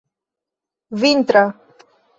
[1.03, 1.45] vintra